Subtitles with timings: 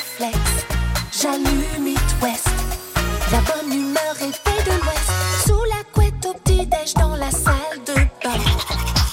[0.00, 0.66] réflexe.
[1.20, 2.48] J'allume It West.
[3.32, 5.10] La bonne humeur est faite de l'Ouest.
[5.46, 8.38] Sous la couette au petit-déj dans la salle de bain.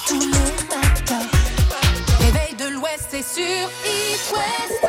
[0.08, 1.28] Tous les matins.
[2.20, 4.88] Réveil de l'Ouest, c'est sur It West.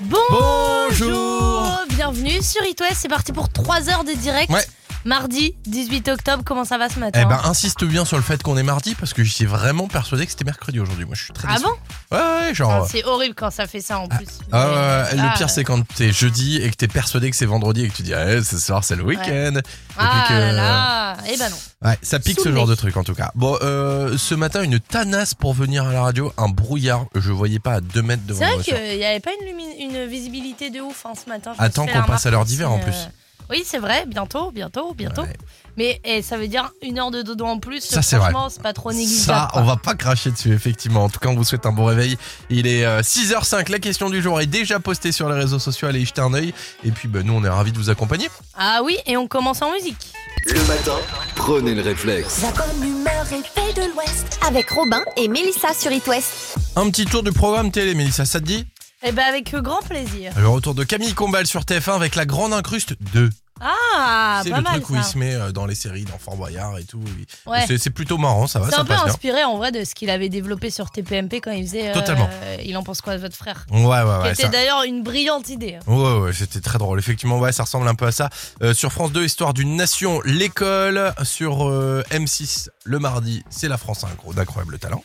[0.00, 4.50] Bonjour Bienvenue sur It West, c'est parti pour 3 heures de direct.
[4.52, 4.64] Ouais.
[5.04, 8.42] Mardi 18 octobre, comment ça va ce matin Eh ben, insiste bien sur le fait
[8.42, 11.04] qu'on est mardi parce que j'étais vraiment persuadé que c'était mercredi aujourd'hui.
[11.04, 11.64] Moi, je suis très Ah déçu.
[11.66, 12.84] bon Ouais, ouais, genre.
[12.84, 14.26] Ah, C'est horrible quand ça fait ça en plus.
[14.50, 14.78] Ah, ouais, ouais,
[15.20, 17.88] Ah, le pire, c'est quand t'es jeudi et que t'es persuadé que c'est vendredi et
[17.90, 19.60] que tu dis, ah, ce soir, c'est le week-end.
[19.98, 21.88] Ah que- là là, eh ben non.
[21.90, 23.30] Ouais, ça pique ce genre de truc en tout cas.
[23.34, 27.04] Bon, euh, ce matin, une tanasse pour venir à la radio, un brouillard.
[27.14, 30.06] Je voyais pas à 2 mètres devant C'est vrai qu'il n'y avait pas une, une
[30.06, 31.52] visibilité de ouf hein, ce matin.
[31.56, 32.94] je me Attends suis qu'on passe à l'heure d'hiver, en aussi, plus.
[32.94, 33.08] euh,
[33.50, 35.22] Oui, c'est vrai, bientôt, bientôt, bientôt.
[35.22, 35.36] Ouais.
[35.76, 37.80] Mais eh, ça veut dire une heure de dodo en plus.
[37.82, 38.30] Ça, c'est vrai.
[38.30, 39.38] Franchement, c'est pas trop négligeable.
[39.40, 39.60] Ça, quoi.
[39.60, 41.04] on va pas cracher dessus, effectivement.
[41.04, 42.16] En tout cas, on vous souhaite un bon réveil.
[42.48, 43.70] Il est euh, 6h05.
[43.70, 45.88] La question du jour est déjà postée sur les réseaux sociaux.
[45.88, 46.54] Allez y jeter un œil.
[46.84, 48.28] Et puis, ben, nous, on est ravis de vous accompagner.
[48.56, 50.12] Ah oui, et on commence en musique.
[50.46, 50.96] Le matin,
[51.34, 52.42] prenez le réflexe.
[52.42, 54.38] La bonne humeur est faite de l'Ouest.
[54.46, 56.56] avec Robin et Mélissa sur It West.
[56.76, 58.66] Un petit tour du programme télé, Mélissa, ça te dit?
[59.06, 60.32] Eh ben avec grand plaisir.
[60.36, 63.28] Le retour de Camille Combal sur TF1 avec La Grande Incruste 2.
[63.60, 66.18] Ah, c'est pas le mal truc où il se met euh, dans les séries, dans
[66.18, 67.00] Fort Boyard et tout.
[67.06, 67.64] Il- Ouais.
[67.68, 69.12] C'est- C'est plutôt marrant, ça va, C'est ça un peu passe bien.
[69.12, 71.90] inspiré en vrai de ce qu'il avait développé sur TPMP quand il faisait.
[71.90, 72.28] euh, Totalement.
[72.64, 73.64] il en pense quoi de votre frère?
[73.70, 74.32] Ouais, ouais, Qui ouais.
[74.32, 75.78] était ça- d'ailleurs une brillante idée.
[75.86, 76.98] Ouais, ouais, c'était très drôle.
[76.98, 78.28] Effectivement, ouais, ça ressemble un peu à ça.
[78.62, 81.12] Euh, sur France 2, Histoire d'une nation, l'école.
[81.22, 85.02] Sur euh, M6, le mardi, c'est la France Incro d'incroyable talent.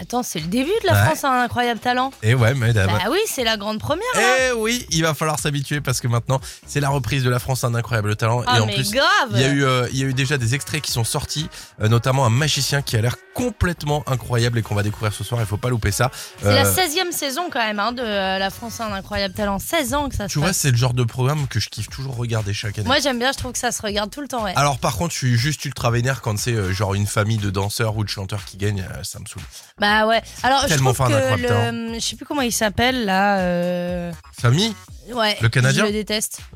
[0.00, 1.06] Attends, c'est le début de la Ouais.
[1.06, 2.10] France a un incroyable talent.
[2.22, 4.04] Et ouais, mais Bah oui, c'est la grande première.
[4.16, 7.64] Eh oui, il va falloir s'habituer parce que maintenant, c'est la reprise de la France
[7.64, 8.42] un incroyable talent.
[8.46, 9.06] ah et en mais plus, grave.
[9.32, 11.48] il y, a eu, euh, il y a eu déjà des extraits qui sont sortis,
[11.80, 15.40] euh, notamment un magicien qui a l'air complètement incroyable et qu'on va découvrir ce soir.
[15.40, 16.10] Il faut pas louper ça.
[16.42, 19.34] C'est la Euh, 16e saison quand même hein, de euh, la France a un incroyable
[19.34, 19.58] talent.
[19.58, 21.88] 16 ans que ça se Tu vois, c'est le genre de programme que je kiffe
[21.88, 22.86] toujours regarder chaque année.
[22.86, 24.42] Moi j'aime bien, je trouve que ça se regarde tout le temps.
[24.44, 24.52] Ouais.
[24.56, 27.50] Alors par contre, je suis juste ultra vénère quand c'est euh, genre une famille de
[27.50, 29.42] danseurs ou de chanteurs qui gagnent, euh, ça me saule.
[29.78, 30.22] Bah ouais.
[30.42, 33.38] Alors je Tellement trouve que le, je sais plus comment il s'appelle là.
[33.38, 34.74] euh, Famille
[35.12, 35.36] Ouais.
[35.40, 36.40] Le Canadien Je le déteste.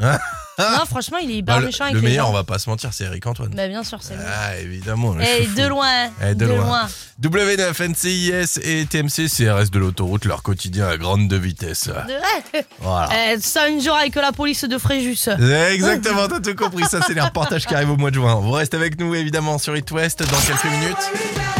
[0.58, 2.32] Non, franchement, il est hyper Bah, Le, méchant avec le les meilleur, gens.
[2.32, 3.48] on va pas se mentir, c'est Eric Antoine.
[3.54, 4.20] Bah bien sûr, c'est lui.
[4.26, 5.14] Ah évidemment.
[5.14, 5.54] le Et chouchou.
[5.56, 6.10] de loin.
[6.22, 6.86] Eh, de loin.
[7.22, 11.86] W9, NCIS et TMC, CRS de l'autoroute, leur quotidien à grande de vitesse.
[11.88, 13.08] De- Voilà.
[13.32, 15.30] Eh, ça une jour avec la police de Fréjus.
[15.72, 16.84] Exactement, t'as tout compris.
[16.84, 18.34] Ça, c'est les reportages qui arrivent au mois de juin.
[18.34, 21.59] Vous restez avec nous, évidemment, sur It West dans quelques minutes.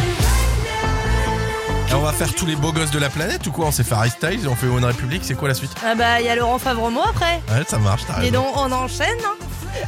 [2.01, 3.93] On va faire tous les beaux gosses de la planète ou quoi On s'est fait
[3.93, 6.35] Harry Styles, on fait One République, c'est quoi la suite Ah bah il y a
[6.35, 7.39] Laurent Favremo après.
[7.47, 8.41] Ouais, ça marche, t'as Et raison.
[8.41, 9.19] donc on enchaîne.
[9.23, 9.35] Hein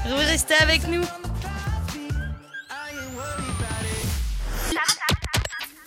[0.07, 1.01] Vous restez avec nous.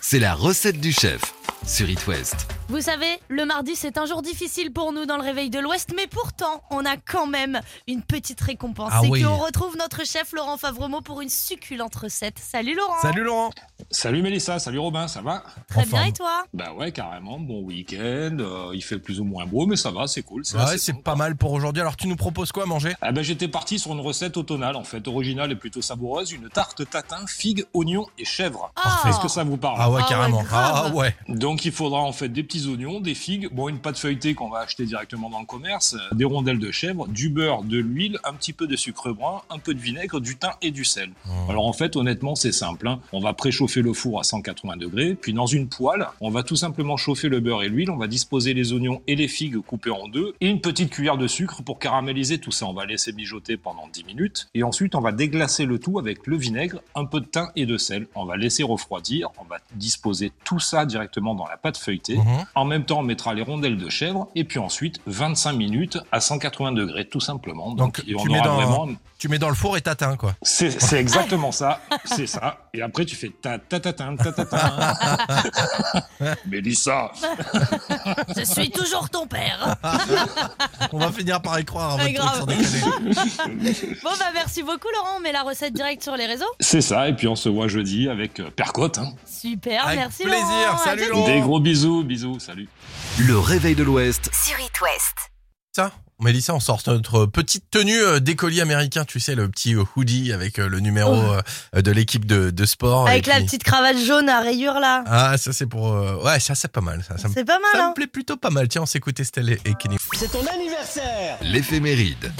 [0.00, 1.20] C'est la recette du chef
[1.64, 2.48] sur It West.
[2.68, 5.90] Vous savez, le mardi c'est un jour difficile pour nous dans le réveil de l'Ouest,
[5.94, 8.90] mais pourtant on a quand même une petite récompense.
[8.92, 9.22] Ah c'est oui.
[9.22, 12.40] qu'on retrouve notre chef Laurent Favremo pour une succulente recette.
[12.40, 13.00] Salut Laurent.
[13.00, 13.50] Salut Laurent
[13.92, 15.44] Salut Mélissa, salut Robin, ça va?
[15.68, 16.08] Très En bien forme.
[16.08, 16.44] et toi?
[16.54, 20.08] Bah ouais, carrément, bon week-end, euh, il fait plus ou moins beau, mais ça va,
[20.08, 20.42] c'est cool.
[20.54, 21.18] Ouais, assez c'est bon, pas quoi.
[21.18, 21.82] mal pour aujourd'hui.
[21.82, 22.94] Alors, tu nous proposes quoi à manger?
[23.00, 26.48] Ah bah j'étais parti sur une recette automnale, en fait, originale et plutôt savoureuse, une
[26.48, 28.72] tarte tatin, figue, oignon et chèvre.
[28.76, 29.02] Ah.
[29.08, 29.76] Est-ce que ça vous parle?
[29.78, 30.42] Ah ouais, Ah ouais, carrément.
[30.50, 31.14] Ah ouais.
[31.28, 34.48] Donc il faudra en fait des petits oignons, des figues, bon une pâte feuilletée qu'on
[34.48, 38.18] va acheter directement dans le commerce, euh, des rondelles de chèvre, du beurre, de l'huile,
[38.24, 41.10] un petit peu de sucre brun, un peu de vinaigre, du thym et du sel.
[41.10, 41.50] Mmh.
[41.50, 43.00] Alors en fait honnêtement c'est simple, hein.
[43.12, 46.56] on va préchauffer le four à 180 degrés, puis dans une poêle, on va tout
[46.56, 49.90] simplement chauffer le beurre et l'huile, on va disposer les oignons et les figues coupées
[49.90, 52.66] en deux, et une petite cuillère de sucre pour caraméliser tout ça.
[52.66, 56.26] On va laisser mijoter pendant 10 minutes, et ensuite on va déglacer le tout avec
[56.26, 58.06] le vinaigre, un peu de thym et de sel.
[58.14, 62.16] On va laisser refroidir, on va disposer tout ça directement dans la pâte feuilletée.
[62.16, 62.45] Mhm.
[62.54, 66.20] En même temps, on mettra les rondelles de chèvre et puis ensuite 25 minutes à
[66.20, 67.72] 180 degrés tout simplement.
[67.74, 68.88] Donc, on mets aura dans- vraiment.
[69.18, 70.34] Tu mets dans le four et t'atteins, quoi.
[70.42, 72.68] C'est c'est exactement ça, c'est ça.
[72.74, 75.26] Et après, tu fais ta ta ta ta ta ta ta.
[76.46, 77.10] Mélissa,
[78.36, 79.76] Je suis toujours ton père.
[80.92, 82.38] On va finir par y croire à votre truc grave.
[82.40, 83.44] sans.
[84.02, 86.44] Bon bah merci beaucoup Laurent, on met la recette directe sur les réseaux.
[86.60, 87.08] c'est ça.
[87.08, 88.98] Et puis on se voit jeudi avec euh, Percotte.
[88.98, 89.12] Hein.
[89.26, 90.40] Super, Avec merci plaisir.
[90.66, 90.78] Laurent.
[90.78, 91.08] Salut.
[91.10, 91.26] Laurent.
[91.26, 92.68] Des gros bisous, bisous, salut.
[93.18, 95.30] Le réveil de l'Ouest Sur It West.
[95.74, 99.84] Ça Mélissa, on sort notre petite tenue euh, d'écolier américain, tu sais, le petit euh,
[99.96, 101.80] hoodie avec euh, le numéro Oh.
[101.80, 103.06] de l'équipe de, de sport.
[103.06, 105.04] Avec la puis- petite cravate jaune à rayures là.
[105.06, 105.90] Ah, ça c'est pour...
[106.24, 107.04] Ouais, ça c'est pas mal.
[107.06, 107.16] Ça.
[107.18, 107.88] C'est pas mal ça hein.
[107.90, 108.66] me plaît plutôt pas mal.
[108.68, 109.96] Tiens, on s'écoutait Stella et Kenny.
[111.42, 112.32] l'éphéméride.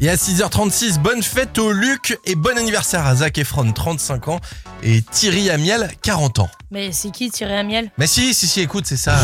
[0.00, 4.40] Et à 6h36, bonne fête au Luc et bon anniversaire à Zach Efron, 35 ans,
[4.82, 6.50] et Thierry Amiel, 40 ans.
[6.70, 7.90] Mais c'est qui Thierry Amiel?
[7.96, 9.16] Mais si, si, si, écoute, c'est ça.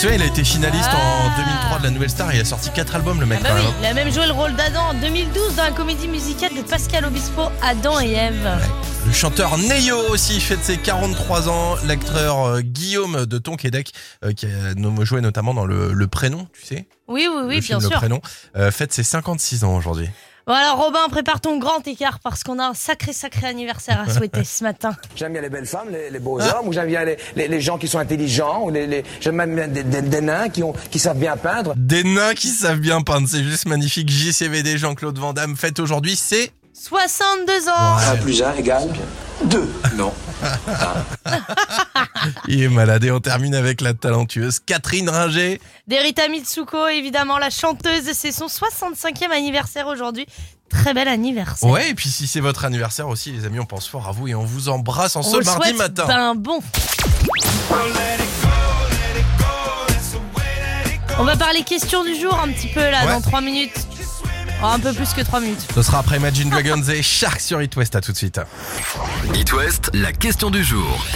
[0.00, 0.96] Tu sais, il a été finaliste Ah.
[1.26, 3.48] en 2003 de la Nouvelle Star et il a sorti 4 albums, le mec, Ah
[3.48, 3.72] bah oui, même.
[3.80, 7.04] il a même joué le rôle d'Adam en 2012 dans la comédie musicale de Pascal
[7.04, 8.48] Obispo, Adam et Ève.
[9.06, 11.76] Le chanteur Neyo aussi fête ses 43 ans.
[11.86, 13.92] L'acteur euh, Guillaume de Tonquédec,
[14.24, 16.86] euh, qui a joué notamment dans le, le Prénom, tu sais?
[17.06, 17.96] Oui, oui, oui, Le bien film Le sûr.
[17.98, 18.20] Prénom,
[18.56, 20.08] euh, fête ses 56 ans aujourd'hui.
[20.50, 24.12] Bon alors Robin, prépare ton grand écart parce qu'on a un sacré sacré anniversaire à
[24.12, 24.96] souhaiter ce matin.
[25.14, 27.60] J'aime bien les belles femmes, les, les beaux hommes, ou j'aime bien les, les, les
[27.60, 30.64] gens qui sont intelligents, ou les, les, j'aime même bien des, des- des nains qui,
[30.64, 31.74] ont, qui savent bien peindre.
[31.76, 34.10] Des nains qui savent bien peindre, c'est juste magnifique.
[34.10, 36.50] JCVD Jean-Claude Van Damme fête aujourd'hui, c'est
[36.82, 38.04] 62 ans Ouais.
[38.12, 38.88] 1 plus 1 égale
[39.44, 39.70] 2.
[39.96, 40.12] Non.
[42.48, 45.60] Il est malade et on termine avec la talentueuse Catherine Ringer.
[45.86, 50.26] Derita Mitsuko, évidemment la chanteuse, c'est son 65e anniversaire aujourd'hui.
[50.70, 51.68] Très bel anniversaire.
[51.68, 54.28] Ouais, et puis si c'est votre anniversaire aussi, les amis, on pense fort à vous
[54.28, 56.04] et on vous embrasse en On ce le mardi souhaite matin.
[56.06, 56.60] Ben bon.
[61.18, 63.12] On va parler question du jour un petit peu là Ouais.
[63.12, 63.74] dans 3 minutes.
[64.62, 65.66] Oh, un peu plus que 3 minutes.
[65.74, 67.96] Ce sera après Imagine Dragons et Shark sur It West.
[67.96, 68.40] À tout de suite.
[69.34, 71.06] It West, la question du jour.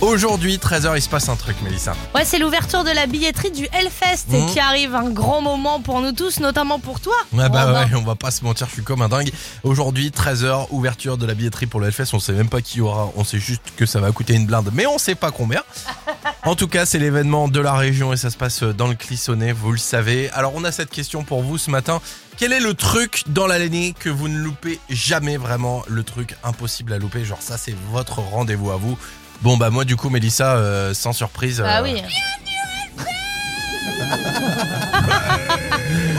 [0.00, 1.92] Aujourd'hui, 13h, il se passe un truc, Mélissa.
[2.14, 4.46] Ouais, c'est l'ouverture de la billetterie du Hellfest Mhm.
[4.50, 7.12] qui arrive, un grand moment pour nous tous, notamment pour toi.
[7.34, 7.84] Ouais, bah Robin.
[7.84, 9.30] ouais, on va pas se mentir, je suis comme un dingue.
[9.62, 12.14] Aujourd'hui, 13h, ouverture de la billetterie pour le Hellfest.
[12.14, 14.46] On sait même pas qui y aura, on sait juste que ça va coûter une
[14.46, 15.62] blinde, mais on sait pas combien.
[16.42, 19.52] En tout cas, c'est l'événement de la région et ça se passe dans le Clissonnet,
[19.52, 20.30] vous le savez.
[20.30, 22.00] Alors, on a cette question pour vous ce matin.
[22.38, 25.82] Quel est le truc dans l'année que vous ne loupez jamais vraiment?
[25.86, 28.96] Le truc impossible à louper, genre ça, c'est votre rendez-vous à vous.
[29.42, 31.62] Bon, bah moi, du coup, Mélissa, euh, sans surprise.
[31.64, 32.02] Ah euh, oui.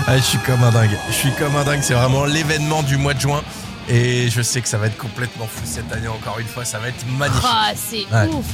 [0.08, 0.98] Ah, je suis comme un dingue.
[1.08, 1.80] Je suis comme un dingue.
[1.84, 3.42] C'est vraiment l'événement du mois de juin.
[3.88, 6.66] Et je sais que ça va être complètement fou cette année, encore une fois.
[6.66, 7.44] Ça va être magnifique.
[7.46, 8.28] Ah, c'est Ouais.
[8.28, 8.46] ouf.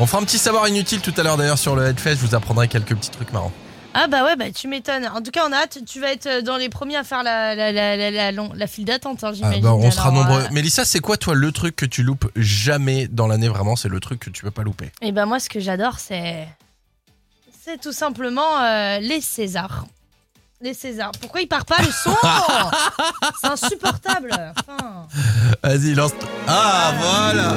[0.00, 2.16] On fera un petit savoir inutile tout à l'heure d'ailleurs sur le Headfest.
[2.16, 3.52] Je vous apprendrai quelques petits trucs marrants.
[3.94, 5.06] Ah bah ouais, bah tu m'étonnes.
[5.06, 5.78] En tout cas, on a hâte.
[5.86, 8.84] Tu vas être dans les premiers à faire la, la, la, la, la, long- file
[8.86, 9.62] d'attente, hein, Ah, j'imagine.
[9.62, 10.42] bah, on sera nombreux.
[10.42, 13.48] euh, Mélissa, c'est quoi toi le truc que tu loupes jamais dans l'année?
[13.48, 14.90] Vraiment, c'est le truc que tu peux pas louper.
[15.00, 16.46] Et ben moi, ce que j'adore, c'est.
[17.64, 19.86] C'est tout simplement euh, les Césars.
[20.60, 21.12] Les Césars.
[21.20, 22.14] Pourquoi il part pas le son?
[23.40, 24.30] C'est insupportable.
[24.58, 25.06] Enfin,
[25.62, 26.12] Vas-y, lance.
[26.46, 27.56] Ah, voilà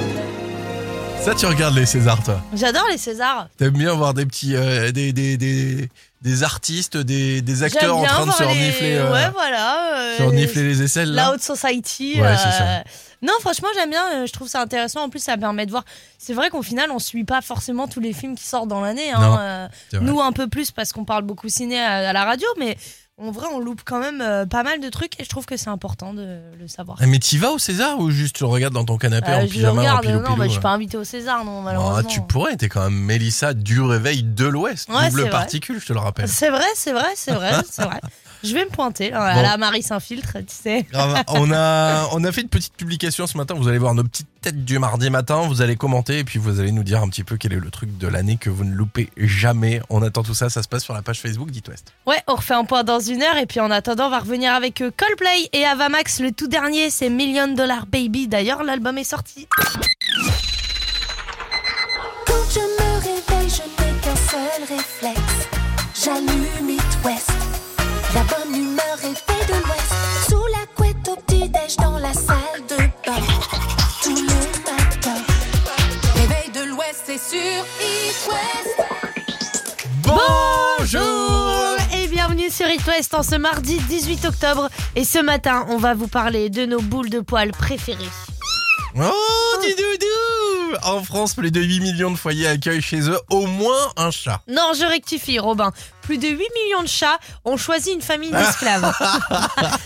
[1.21, 2.41] Ça, tu regardes les Césars, toi.
[2.53, 3.47] J'adore les Césars.
[3.57, 4.55] T'aimes bien voir des petits.
[4.55, 5.89] euh, des, des, des,
[6.21, 9.97] des artistes, des, des acteurs en train de se les- renifler, euh, Ouais, voilà.
[9.99, 11.11] euh, se renifler les aisselles.
[11.13, 12.19] La Haute Society.
[12.19, 12.83] Ouais, euh, ça.
[13.21, 14.03] Non, franchement, j'aime bien.
[14.13, 15.01] euh, Je trouve ça intéressant.
[15.01, 15.83] En plus, ça permet de voir.
[16.17, 19.11] C'est vrai qu'au final, on suit pas forcément tous les films qui sortent dans l'année.
[19.11, 19.67] hein, euh,
[20.01, 22.77] nous, un peu plus parce qu'on parle beaucoup ciné à, à la radio, mais
[23.19, 25.57] en vrai, on loupe quand même euh, pas mal de trucs et je trouve que
[25.57, 26.97] c'est important de le savoir.
[27.01, 29.37] Ah, Mais t'y vas au César ou juste tu le regardes dans ton canapé Euh,
[29.37, 29.97] en je le pyjama regarde.
[29.97, 32.09] en pilou non, bah, je suis pilou, pas invitée au César, non, Ah, malheureusement.
[32.09, 34.87] tu pourrais, t'es quand même Mélissa du réveil de l'Ouest.
[34.89, 35.29] Ouais, c'est double vrai.
[35.31, 36.27] particule, je te le rappelle.
[36.27, 37.99] C'est vrai, c'est vrai, c'est vrai, c'est vrai.
[38.43, 39.39] Je vais me pointer là, Bon.
[39.39, 40.85] à la Marie Saint-Filtre, tu sais.
[40.91, 41.23] Grave.
[41.29, 43.55] On a, on a fait une petite publication ce matin.
[43.55, 45.41] Vous allez voir nos petites têtes du mardi matin.
[45.47, 47.69] Vous allez commenter et puis vous allez nous dire un petit peu quel est le
[47.71, 49.81] truc de l'année que vous ne loupez jamais.
[49.89, 50.49] On attend tout ça.
[50.49, 51.93] Ça se passe sur la page Facebook d'It West.
[52.05, 54.53] Ouais, on refait un point dans une heure et puis en attendant, on va revenir
[54.53, 56.19] avec euh, Coldplay et Avamax.
[56.19, 58.27] Le tout dernier, c'est Million Dollar Baby.
[58.27, 59.47] D'ailleurs, l'album est sorti.
[62.25, 65.47] Quand je me réveille, je n'ai qu'un seul réflexe.
[66.03, 67.31] J'allume It West.
[68.17, 69.93] La bonne humeur est faite de l'Ouest.
[70.27, 73.21] Sous la couette au petit-déj dans la salle de bain.
[74.01, 75.21] Tous les matins.
[76.15, 78.81] Réveil de l'Ouest, c'est sur It West.
[80.01, 84.67] Bonjour et bienvenue sur It West en ce mardi 18 octobre.
[84.95, 88.09] Et ce matin, on va vous parler de nos boules de poils préférées.
[88.99, 93.45] Oh, du doudou En France, plus de 8 millions de foyers accueillent chez eux au
[93.45, 94.41] moins un chat.
[94.47, 95.71] Non, je rectifie, Robin.
[96.07, 98.93] Plus de 8 millions de chats ont choisi une famille d'esclaves.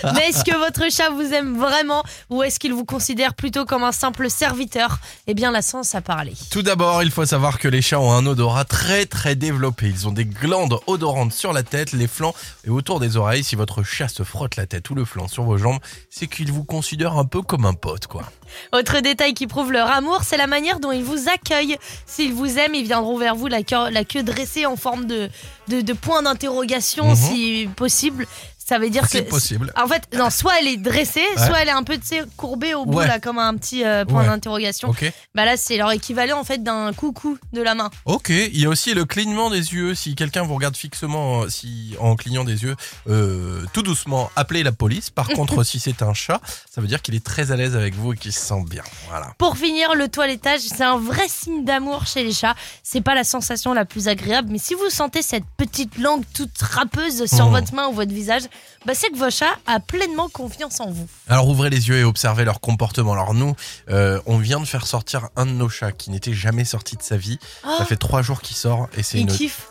[0.13, 3.83] Mais est-ce que votre chat vous aime vraiment ou est-ce qu'il vous considère plutôt comme
[3.83, 4.99] un simple serviteur?
[5.25, 6.33] Eh bien, la science a parlé.
[6.51, 9.87] Tout d'abord, il faut savoir que les chats ont un odorat très très développé.
[9.87, 12.35] Ils ont des glandes odorantes sur la tête, les flancs
[12.65, 13.43] et autour des oreilles.
[13.43, 15.79] Si votre chat se frotte la tête ou le flanc sur vos jambes,
[16.11, 18.31] c'est qu'il vous considère un peu comme un pote, quoi.
[18.73, 21.77] Autre détail qui prouve leur amour, c'est la manière dont ils vous accueillent.
[22.05, 25.29] S'ils vous aiment, ils viendront vers vous la queue, la queue dressée en forme de,
[25.67, 27.15] de, de point d'interrogation Mhm.
[27.15, 28.27] si possible.
[28.63, 29.09] Ça veut dire que.
[29.09, 29.73] C'est possible.
[29.75, 31.45] En fait, non, soit elle est dressée, Ouais.
[31.47, 31.97] soit elle est un peu
[32.37, 33.07] courbée au bout, Ouais.
[33.07, 34.27] là, comme un petit euh, point Ouais.
[34.27, 34.89] d'interrogation.
[34.89, 35.11] Ok.
[35.35, 37.89] Bah là, c'est leur équivalent en fait d'un coucou de la main.
[38.05, 39.95] Ok, il y a aussi le clignement des yeux.
[39.95, 42.75] Si quelqu'un vous regarde fixement, si en clignant des yeux,
[43.09, 45.09] euh, tout doucement, appelez la police.
[45.09, 46.39] Par contre, si c'est un chat,
[46.69, 48.83] ça veut dire qu'il est très à l'aise avec vous et qu'il se sent bien.
[49.09, 49.33] Voilà.
[49.37, 52.55] Pour finir, le toilettage, c'est un vrai signe d'amour chez les chats.
[52.83, 56.57] C'est pas la sensation la plus agréable, mais si vous sentez cette petite langue toute
[56.61, 57.51] râpeuse sur Mmh.
[57.51, 58.43] votre main ou votre visage,
[58.85, 61.07] bah c'est que votre chat a pleinement confiance en vous.
[61.27, 63.13] Alors ouvrez les yeux et observez leur comportement.
[63.13, 63.55] Alors nous,
[63.89, 67.01] euh, on vient de faire sortir un de nos chats qui n'était jamais sorti de
[67.03, 67.37] sa vie.
[67.63, 69.67] Ça Oh, fait trois jours qu'il sort et c'est une kiffe.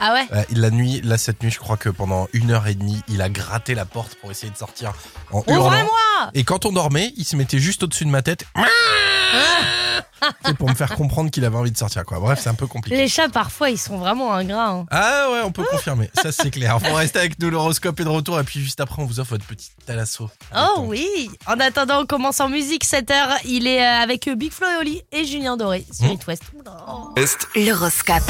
[0.00, 2.74] Ah ouais Euh, la nuit, là cette nuit, je crois que pendant une heure et
[2.74, 4.92] demie, il a gratté la porte pour essayer de sortir
[5.32, 5.66] en hurlant.
[5.66, 8.44] Ouvrez-moi Et quand on dormait, il se mettait juste au-dessus de ma tête.
[10.44, 12.18] C'est pour me faire comprendre qu'il avait envie de sortir, quoi.
[12.20, 12.96] Bref, c'est un peu compliqué.
[12.96, 14.70] Les chats, parfois, ils sont vraiment ingrats.
[14.70, 14.86] hein.
[14.90, 16.10] Ah ouais, on peut confirmer.
[16.14, 16.78] Ça, c'est clair.
[16.78, 18.38] Vous restez avec nous, l'horoscope est de retour.
[18.40, 20.28] Et puis juste après, on vous offre votre petit talasso.
[20.56, 23.34] Oh oui En attendant, on commence en musique 7 heures.
[23.44, 26.12] Il est euh, avec Big Flo et Oli et Julien Doré sur Mmh.
[26.12, 26.42] It West.
[27.16, 28.22] Est L'horoscope?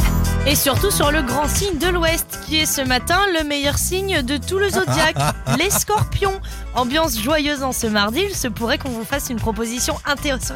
[0.46, 4.22] Et surtout sur le grand signe de l'Ouest, qui est ce matin le meilleur signe
[4.22, 5.16] de tout le zodiaque,
[5.58, 6.40] les scorpions.
[6.76, 10.52] Ambiance joyeuse en ce mardi, il se pourrait qu'on vous fasse une proposition intéress-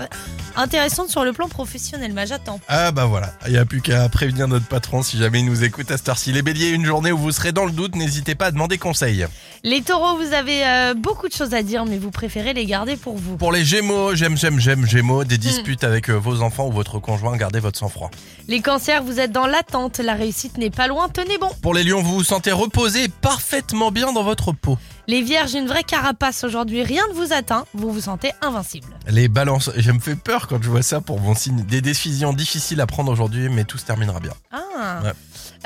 [0.54, 2.60] intéressante sur le plan professionnel, mais j'attends.
[2.68, 5.64] Ah bah voilà, il n'y a plus qu'à prévenir notre patron si jamais il nous
[5.64, 6.30] écoute à cette heure-ci.
[6.30, 9.26] Les béliers, une journée où vous serez dans le doute, n'hésitez pas à demander conseil.
[9.64, 12.96] Les taureaux, vous avez euh, beaucoup de choses à dire, mais vous préférez les garder
[12.96, 13.36] pour vous.
[13.36, 17.00] Pour les gémeaux, j'aime, j'aime, j'aime, gémeaux, des disputes avec euh, vos enfants ou votre
[17.00, 18.10] conjoint, gardez votre sang-froid.
[18.46, 21.50] Les cancers, vous êtes dans l'attente, la réussite n'est pas loin, tenez bon.
[21.60, 24.78] Pour les lions, vous vous sentez reposé parfaitement bien dans votre peau.
[25.06, 28.86] Les vierges, une vraie carapace aujourd'hui, rien ne vous atteint, vous vous sentez invincible.
[29.06, 31.62] Les balances, je me fais peur quand je vois ça pour mon signe.
[31.64, 34.32] Des décisions difficiles à prendre aujourd'hui, mais tout se terminera bien.
[34.50, 35.02] Ah.
[35.02, 35.12] Ouais.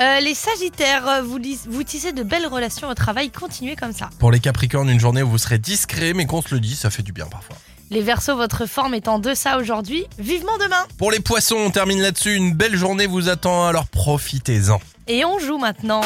[0.00, 4.10] Euh, les sagittaires, euh, vous, vous tissez de belles relations au travail, continuez comme ça.
[4.18, 6.90] Pour les capricornes, une journée où vous serez discret, mais qu'on se le dit, ça
[6.90, 7.56] fait du bien parfois.
[7.90, 10.84] Les versos, votre forme est en deçà aujourd'hui, vivement demain.
[10.98, 12.34] Pour les poissons, on termine là-dessus.
[12.34, 14.78] Une belle journée vous attend, alors profitez-en.
[15.06, 16.02] Et on joue maintenant.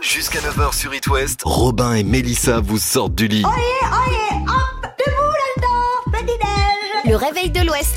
[0.00, 3.42] Jusqu'à 9h sur It West, Robin et Mélissa vous sortent du lit.
[7.04, 7.94] Le réveil de l'Ouest.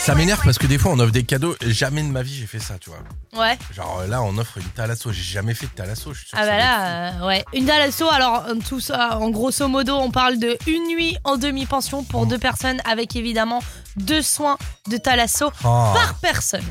[0.00, 1.54] Ça m'énerve parce que des fois on offre des cadeaux.
[1.60, 2.98] Jamais de ma vie j'ai fait ça, tu vois.
[3.38, 3.58] Ouais.
[3.74, 5.12] Genre euh, là on offre une talasso.
[5.12, 6.12] J'ai jamais fait de talasso.
[6.14, 7.44] Je suis sûr Ah que bah là, euh, ouais.
[7.52, 11.36] Une thalasso, alors euh, tout ça, en grosso modo, on parle de une nuit en
[11.36, 13.62] demi-pension pour deux personnes avec évidemment
[13.96, 14.56] deux soins
[14.88, 15.50] de thalasso.
[15.64, 15.92] Ah.
[15.94, 16.64] par personne.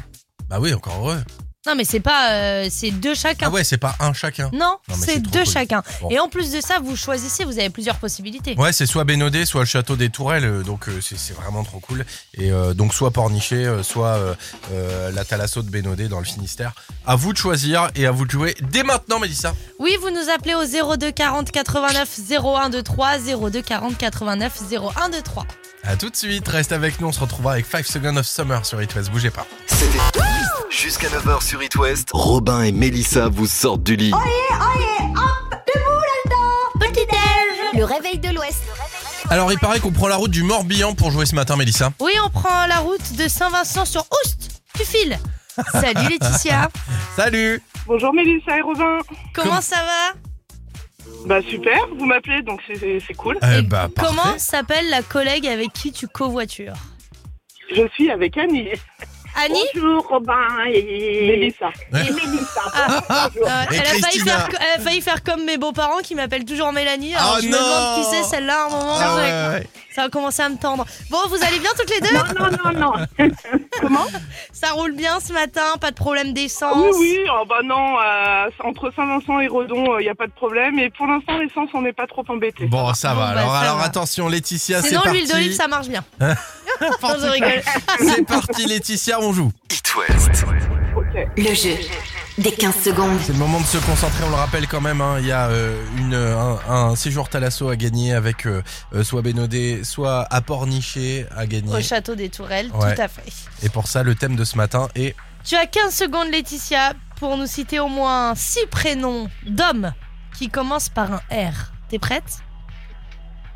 [0.50, 1.24] Bah oui, encore heureux.
[1.67, 3.47] Non mais c'est pas, euh, c'est deux chacun.
[3.47, 4.49] Ah ouais, c'est pas un chacun.
[4.53, 5.51] Non, mais c'est c'est trop deux cool.
[5.53, 5.83] chacun.
[5.99, 6.09] Bon.
[6.09, 8.55] Et en plus de ça, vous choisissez, vous avez plusieurs possibilités.
[8.57, 11.65] Ouais, c'est soit Bénodet, soit le château des Tourelles, euh, donc euh, c'est c'est vraiment
[11.65, 12.05] trop cool.
[12.35, 14.35] Et euh, donc soit Pornichet, euh, soit euh,
[14.71, 16.71] euh, la Thalasso de Bénodet dans le Finistère.
[17.05, 19.53] À vous de choisir et à vous de jouer dès maintenant, Mélissa.
[19.79, 20.63] Oui, vous nous appelez au
[20.95, 23.17] 02 40 89 01 23
[23.49, 25.45] 02 40 89 01 23.
[25.83, 28.65] À tout de suite, reste avec nous, on se retrouvera avec 5 Seconds of Summer
[28.65, 29.45] sur It West, bougez pas.
[29.67, 29.97] C'était
[30.69, 34.11] Jusqu'à 9h sur It West, Robin et Mélissa vous sortent du lit.
[37.75, 38.63] Le réveil de l'Ouest.
[39.29, 41.91] Alors il paraît qu'on prend la route du Morbihan pour jouer ce matin, Mélissa.
[41.99, 44.61] Oui, on prend la route de Saint-Vincent sur Oust.
[44.75, 45.17] Tu files.
[45.71, 46.69] Salut Laetitia.
[47.15, 48.99] Salut Bonjour Mélissa et Robin.
[49.33, 50.19] Comment Comme- ça va?
[51.25, 53.38] Bah super, vous m'appelez donc c'est- c'est c'est cool.
[53.41, 54.13] Eh Et bah parfait.
[54.15, 56.75] Comment s'appelle la collègue avec qui tu covoitures?
[57.75, 58.69] Je suis avec Annie.
[59.41, 60.34] Annie Bonjour Robin
[60.74, 61.67] et Mélissa.
[61.93, 62.01] Ouais.
[62.08, 62.62] Et Mélissa.
[62.75, 64.39] Euh, Et elle, a failli Christina.
[64.39, 67.15] faire, elle a failli faire comme mes beaux-parents qui m'appellent toujours Mélanie.
[67.15, 68.96] Alors Oh je me non demande qui c'est celle-là à un moment.
[68.98, 69.67] Ah ça, ouais, ouais.
[69.99, 70.85] Ça va commencer à me tendre.
[71.09, 73.27] Bon, vous allez bien toutes les deux Non, non, non, non.
[73.81, 74.05] Comment
[74.53, 76.95] Ça roule bien ce matin, pas de problème d'essence.
[76.97, 80.31] Oui, oui, oh, bah non, euh, entre Saint-Vincent et Redon, il n'y a pas de
[80.31, 80.79] problème.
[80.79, 82.65] Et pour l'instant, l'essence, on n'est pas trop embêté.
[82.67, 83.13] Bon, ça va.
[83.13, 83.83] Bon, bah, alors, ça alors va.
[83.83, 86.05] attention, Laetitia, c'est Sinon, l'huile d'olive, ça marche bien.
[86.21, 86.27] non,
[87.01, 87.61] je rigole.
[87.99, 89.51] C'est parti, Laetitia, on joue.
[89.69, 90.45] It West.
[90.95, 91.27] Ok.
[91.35, 91.75] Le jeu
[92.39, 93.19] des 15 secondes.
[93.22, 95.01] C'est le moment de se concentrer, on le rappelle quand même.
[95.01, 98.62] hein, Il y a euh, une, un, un séjour Thalasso à gagner avec euh,
[98.93, 101.74] euh, soit Bénodet, soit à Pornichet à gagner.
[101.75, 102.96] Au château des Tourelles, Ouais.
[102.96, 103.24] tout à fait.
[103.63, 107.38] Et pour ça, le thème de ce matin est Tu as 15 secondes, Laetitia, pour
[107.38, 109.91] nous citer au moins 6 prénoms d'hommes
[110.38, 111.72] qui commencent par un R.
[111.89, 112.39] T'es prête?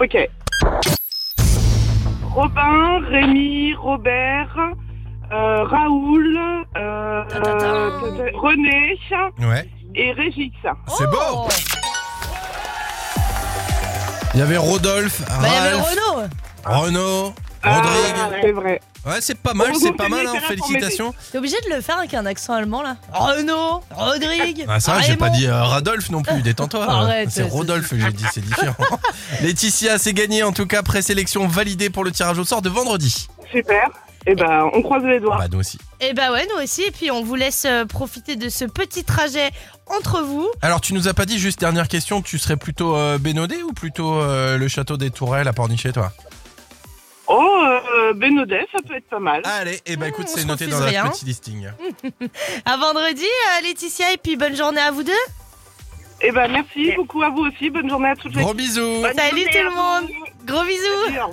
[0.02, 0.18] Ok.
[2.34, 4.56] Robin, Rémi, Robert,
[5.32, 6.38] euh, Raoul,
[6.78, 9.00] euh, euh, René
[9.40, 9.70] Ouais.
[9.96, 10.52] et Régis.
[10.98, 11.48] C'est beau Oh
[14.34, 16.28] Il y avait Rodolphe, Bah, il y avait Ralph, Renaud
[16.66, 18.40] Renaud, Ah, Rodrigue.
[18.42, 18.82] c'est vrai.
[19.06, 21.14] Ouais, c'est pas mal, c'est pas mal, hein, félicitations.
[21.32, 24.66] T'es obligé de le faire avec un accent allemand là Renaud, Rodrigue.
[24.68, 26.86] Ah, ça j'ai pas dit euh, Radolphe non plus, détends-toi.
[26.90, 28.76] Arrête, c'est c'est- Rodolphe que j'ai dit, c'est différent.
[29.42, 33.28] Laetitia, c'est gagné en tout cas, présélection validée pour le tirage au sort de vendredi.
[33.52, 33.90] Super.
[34.26, 35.38] Et ben, on croise les doigts.
[35.38, 35.78] Bah, nous aussi.
[36.00, 36.84] Et bah ouais, nous aussi.
[36.84, 39.52] Et puis on vous laisse euh, profiter de ce petit trajet
[39.88, 40.50] entre vous.
[40.62, 43.74] Alors, tu nous as pas dit, juste dernière question, tu serais plutôt euh, Bénodet ou
[43.74, 46.12] plutôt euh, le château des Tourelles à Pornichet, toi?
[47.28, 47.64] Oh,
[47.98, 49.42] euh, Bénodet, ça peut être pas mal.
[49.46, 51.04] Allez, et bah écoute, on c'est se noté refuse dans rien.
[51.06, 51.68] notre petit listing.
[52.66, 54.12] À vendredi, euh, Laetitia.
[54.14, 55.12] Et puis bonne journée à vous deux.
[56.22, 57.70] Et ben, merci beaucoup à vous aussi.
[57.70, 59.76] Bonne journée à toutes les Gros bisous Bonne Salut journée tout à le vous.
[59.76, 60.10] monde.
[60.46, 61.28] Gros bisous.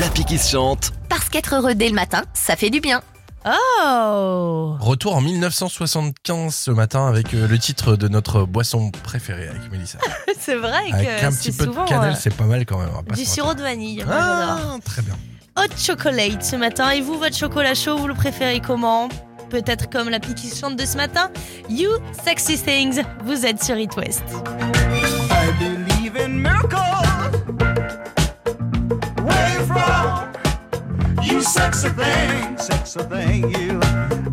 [0.00, 0.92] L'appli qui se chante.
[1.08, 3.02] Parce qu'être heureux dès le matin, ça fait du bien.
[3.44, 4.76] Oh.
[4.80, 9.98] Retour en 1975 ce matin avec euh, le titre de notre boisson préférée avec Mélissa.
[10.38, 12.64] C'est vrai que Avec un c'est petit peu souvent de cannelle, euh, c'est pas mal
[12.64, 12.88] quand même.
[12.92, 14.04] on va pas du se sirop de vanille.
[14.04, 14.76] Moi, j'adore.
[14.76, 15.14] Ah, très bien.
[15.56, 16.90] Hot chocolate ce matin.
[16.90, 19.08] Et vous, votre chocolat chaud, vous le préférez comment?
[19.50, 21.30] Peut-être comme la pique qui chante de ce matin
[21.68, 21.90] You
[22.24, 23.02] Sexy Things.
[23.24, 24.22] Vous êtes sur It West.
[33.04, 33.80] Thing, you.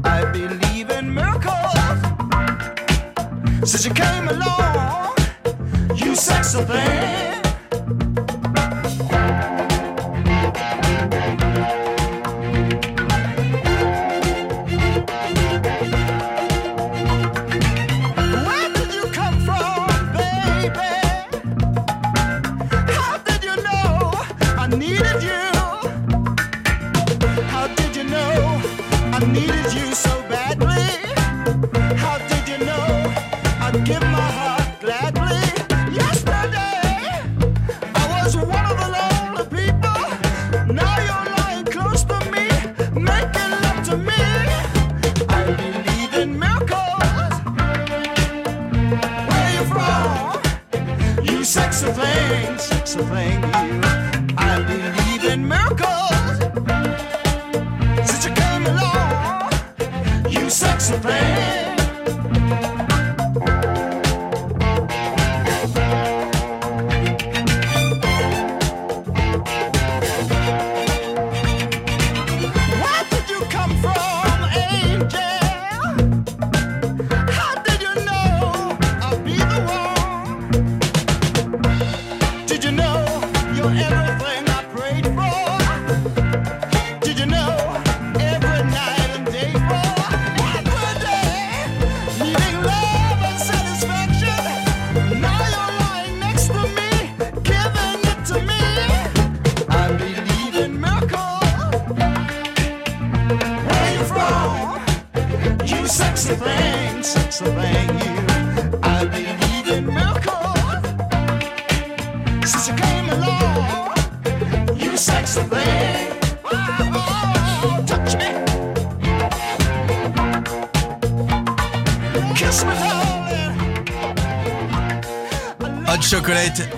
[0.03, 1.99] I believe in miracles.
[3.69, 5.15] Since you came along,
[5.95, 7.28] you sexy thing.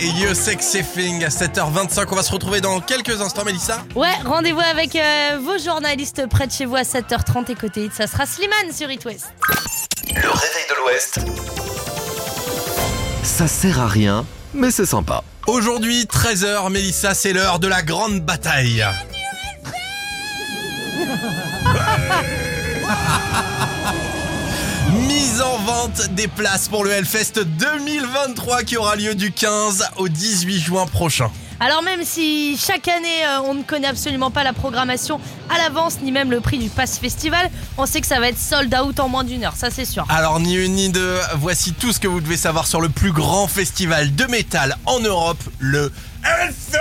[0.01, 2.07] Et You Sexy Thing à 7h25.
[2.09, 3.83] On va se retrouver dans quelques instants, Mélissa.
[3.95, 7.93] Ouais, rendez-vous avec euh, vos journalistes près de chez vous à 7h30 et côté It,
[7.93, 9.27] ça sera Slimane sur It West.
[10.07, 11.19] Le réveil de l'Ouest.
[13.23, 15.23] Ça sert à rien, mais c'est sympa.
[15.45, 18.83] Aujourd'hui, 13h, Mélissa, c'est l'heure de la grande bataille.
[25.41, 30.07] Mise en vente des places pour le Hellfest 2023 qui aura lieu du 15 au
[30.07, 31.31] 18 juin prochain.
[31.59, 35.97] Alors même si chaque année euh, on ne connaît absolument pas la programmation à l'avance
[36.03, 37.49] ni même le prix du pass festival,
[37.79, 40.05] on sait que ça va être sold out en moins d'une heure, ça c'est sûr.
[40.09, 43.11] Alors ni une ni deux, voici tout ce que vous devez savoir sur le plus
[43.11, 45.91] grand festival de métal en Europe, le
[46.23, 46.77] Hellfest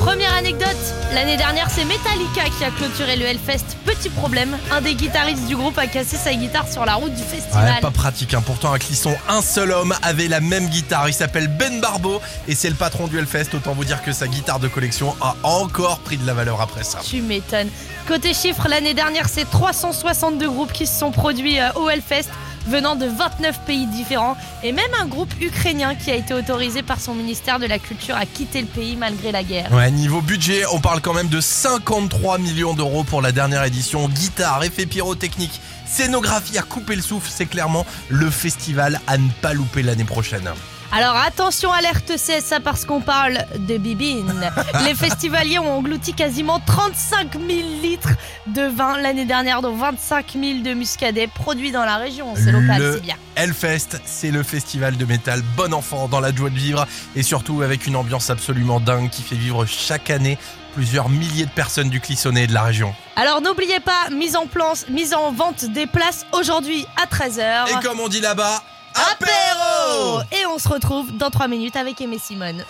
[0.00, 0.76] Première anecdote,
[1.12, 3.76] l'année dernière c'est Metallica qui a clôturé le Hellfest.
[3.84, 7.22] Petit problème, un des guitaristes du groupe a cassé sa guitare sur la route du
[7.22, 7.74] festival.
[7.74, 8.34] Ouais, pas pratique.
[8.34, 8.42] Hein.
[8.44, 11.08] Pourtant, à Clisson, un seul homme avait la même guitare.
[11.08, 13.54] Il s'appelle Ben Barbeau et c'est le patron du Hellfest.
[13.54, 16.84] Autant vous dire que sa guitare de collection a encore pris de la valeur après
[16.84, 16.98] ça.
[17.04, 17.70] Tu m'étonnes.
[18.06, 22.28] Côté chiffres, l'année dernière, c'est 362 groupes qui se sont produits euh, au Hellfest,
[22.68, 27.00] venant de 29 pays différents, et même un groupe ukrainien qui a été autorisé par
[27.00, 29.72] son ministère de la Culture à quitter le pays malgré la guerre.
[29.72, 34.08] Ouais, niveau budget, on parle quand même de 53 millions d'euros pour la dernière édition.
[34.08, 39.54] Guitare, effets pyrotechniques, scénographie à couper le souffle, c'est clairement le festival à ne pas
[39.54, 40.50] louper l'année prochaine.
[40.90, 44.50] Alors attention, alerte CSA parce qu'on parle de bibine.
[44.86, 47.46] Les festivaliers ont englouti quasiment 35 000
[47.82, 48.08] litres
[48.46, 52.34] de vin l'année dernière, dont 25 000 de muscadet produits dans la région.
[52.36, 53.16] C'est local, Le c'est bien.
[53.36, 57.60] Hellfest, c'est le festival de métal bon enfant dans la joie de vivre et surtout
[57.60, 60.38] avec une ambiance absolument dingue qui fait vivre chaque année
[60.74, 62.94] plusieurs milliers de personnes du Clissonnet et de la région.
[63.16, 67.78] Alors n'oubliez pas, mise en, place, mise en vente des places aujourd'hui à 13h.
[67.78, 68.62] Et comme on dit là-bas,
[68.98, 72.64] Apéro Et on se retrouve dans 3 minutes avec Aimé Simone.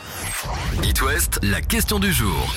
[0.82, 2.54] It West, la question du jour.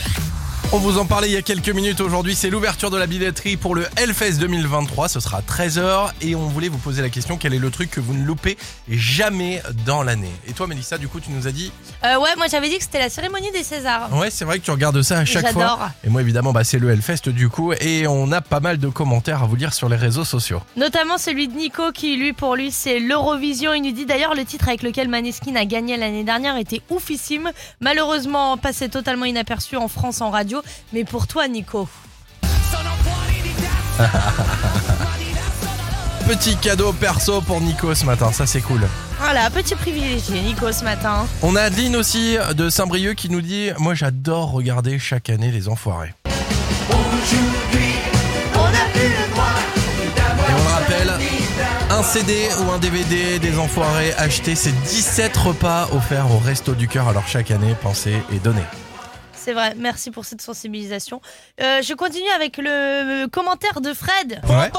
[0.73, 3.57] On vous en parlait il y a quelques minutes aujourd'hui, c'est l'ouverture de la billetterie
[3.57, 7.35] pour le Hellfest 2023, ce sera à 13h et on voulait vous poser la question
[7.35, 8.57] quel est le truc que vous ne loupez
[8.87, 10.31] jamais dans l'année?
[10.47, 12.83] Et toi Mélissa, du coup tu nous as dit Euh, ouais, moi j'avais dit que
[12.83, 14.09] c'était la cérémonie des Césars.
[14.15, 15.77] Ouais, c'est vrai que tu regardes ça à chaque J'adore.
[15.77, 15.91] fois.
[16.03, 18.87] Et moi évidemment, bah, c'est le Hellfest du coup et on a pas mal de
[18.87, 20.61] commentaires à vous lire sur les réseaux sociaux.
[20.77, 23.73] Notamment celui de Nico qui, lui, pour lui, c'est l'Eurovision.
[23.73, 27.51] Il nous dit d'ailleurs le titre avec lequel Maneskin a gagné l'année dernière était oufissime.
[27.79, 30.61] Malheureusement, passé totalement inaperçu en France en radio.
[30.93, 31.87] Mais pour toi, Nico.
[36.31, 38.87] Petit cadeau perso pour Nico ce matin, ça c'est cool.
[39.19, 41.27] Voilà, petit privilégié, Nico, ce matin.
[41.41, 45.67] On a Adeline aussi de Saint-Brieuc qui nous dit Moi j'adore regarder chaque année les
[45.67, 46.13] enfoirés.
[46.23, 46.93] Et
[50.53, 51.11] on le rappelle,
[51.89, 56.87] un CD ou un DVD des enfoirés acheté, c'est 17 repas offerts au Resto du
[56.87, 57.09] Cœur.
[57.09, 58.63] Alors chaque année, pensez et donnez.
[59.43, 61.19] C'est vrai, merci pour cette sensibilisation.
[61.61, 64.39] Euh, je continue avec le commentaire de Fred.
[64.47, 64.71] Ouais.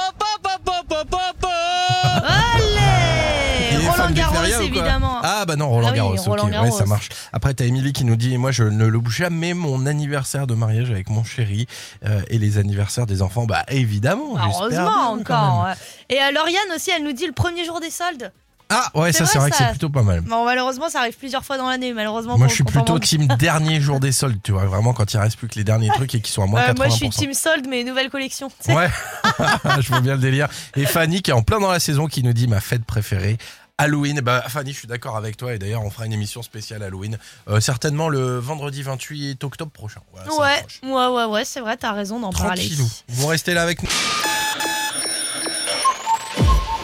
[3.90, 5.18] Roland Garros, évidemment.
[5.24, 6.64] Ah bah non, Roland Ah oui, Garros, Roland ok, Garros.
[6.66, 7.08] ouais, ça marche.
[7.32, 10.90] Après t'as Émilie qui nous dit, moi je ne loupe jamais mon anniversaire de mariage
[10.92, 11.66] avec mon chéri
[12.06, 14.34] euh, et les anniversaires des enfants, bah évidemment.
[14.36, 15.66] Ah, bien, Heureusement encore.
[16.08, 18.32] Et euh, Lauriane aussi, elle nous dit le premier jour des soldes.
[18.72, 19.64] Ah ouais, ça c'est vrai, que ça.
[19.66, 20.20] c'est plutôt pas mal.
[20.22, 21.92] Bon, malheureusement, ça arrive plusieurs fois dans l'année.
[21.92, 25.18] Malheureusement, Moi je suis plutôt team dernier jour des soldes, tu vois, vraiment quand il
[25.18, 26.76] reste plus que les derniers trucs et qui sont à moins Euh, 80%.
[26.76, 28.50] moi, je suis team solde, mais nouvelle collection.
[28.68, 28.88] Ouais,
[29.80, 30.48] je vois bien le délire.
[30.76, 33.36] Et Fanny qui est en plein dans la saison qui nous dit ma fête préférée.
[33.78, 36.82] Halloween, bah Fanny, je suis d'accord avec toi et d'ailleurs on fera une émission spéciale
[36.82, 40.00] Halloween, euh, certainement le vendredi 28 octobre prochain.
[40.12, 42.70] Voilà, Ouais, ouais, ouais, ouais, c'est vrai, t'as raison d'en parler.
[43.08, 43.88] Vous restez là avec nous.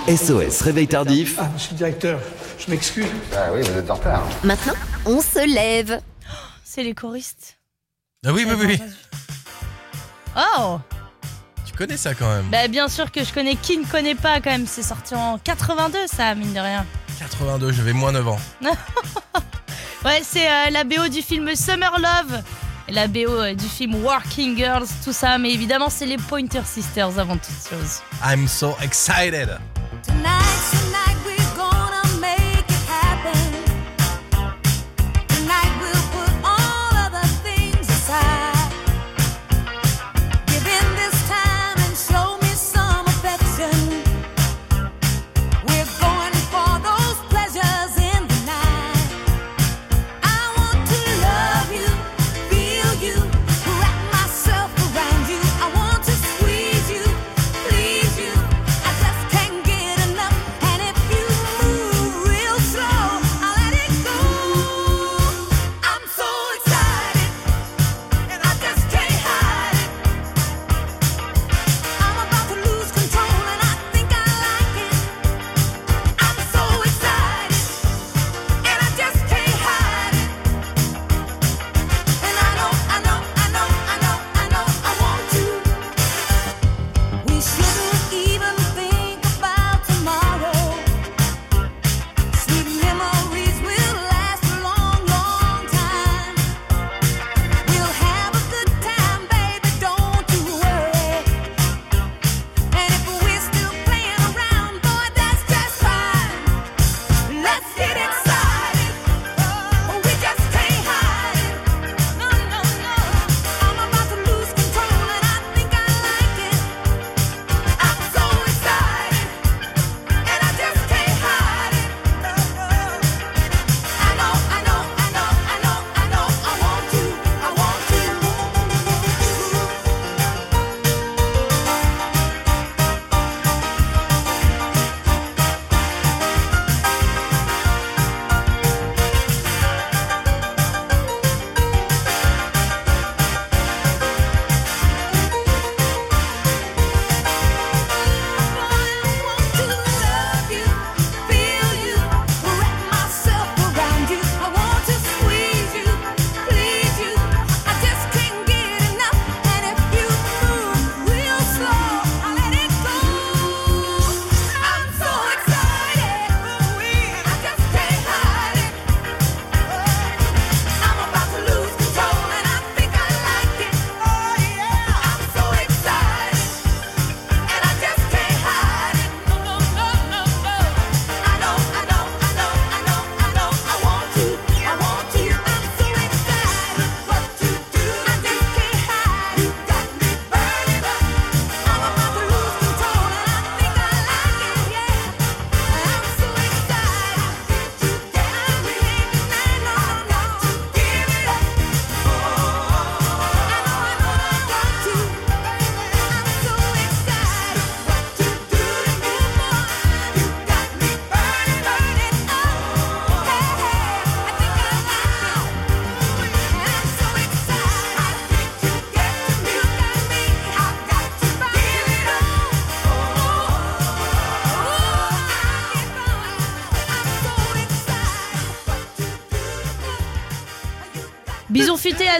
[0.09, 1.37] SOS Réveil Tardif.
[1.38, 2.18] Ah, monsieur le directeur,
[2.59, 3.05] je m'excuse.
[3.37, 4.23] Ah oui, vous êtes en retard.
[4.42, 4.73] Maintenant,
[5.05, 6.01] on se lève.
[6.64, 7.59] C'est les choristes.
[8.25, 8.81] Ah oui, oui, oui, oui.
[10.35, 10.79] Oh
[11.66, 12.47] Tu connais ça quand même.
[12.51, 13.57] Bah, bien sûr que je connais.
[13.57, 16.87] Qui ne connaît pas quand même C'est sorti en 82, ça, mine de rien.
[17.18, 18.40] 82, j'avais moins 9 ans.
[20.05, 22.40] Ouais, c'est euh, la BO du film Summer Love.
[22.87, 25.38] Et la BO euh, du film Working Girls, tout ça.
[25.38, 28.01] Mais évidemment, c'est les Pointer Sisters avant toute chose.
[28.25, 29.59] I'm so excited.
[30.09, 30.77] tonight.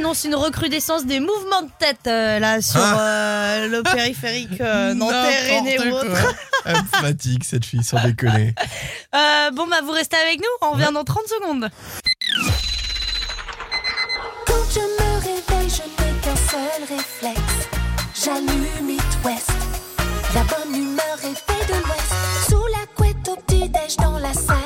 [0.09, 5.17] Annonce une recrudescence des mouvements de tête euh, là sur euh, le périphérique euh, nantais,
[5.47, 6.35] Rennais ou N'importe.
[6.65, 8.55] Elle me fatigue cette fille, sans déconner.
[9.15, 11.71] Euh, bon bah vous restez avec nous, on revient dans 30 secondes.
[14.47, 17.69] Quand je me réveille, je n'ai qu'un seul réflexe.
[18.23, 19.51] J'allume It West.
[20.35, 22.51] La bonne humeur est faite de l'Ouest.
[22.51, 24.58] Sous la couette au petit-déj dans la salle